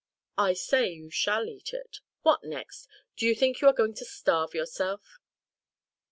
"I 0.39 0.53
say 0.53 0.89
you 0.89 1.11
shall 1.11 1.47
eat 1.47 1.75
it. 1.75 1.99
What 2.23 2.43
next? 2.43 2.87
Do 3.15 3.27
you 3.27 3.35
think 3.35 3.61
you 3.61 3.67
are 3.67 3.71
going 3.71 3.93
to 3.93 4.03
starve 4.03 4.55
yourself?" 4.55 5.19